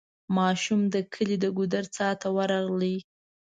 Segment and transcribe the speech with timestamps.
[0.37, 2.95] ماشوم د کلي د ګودر څا ته ورغی.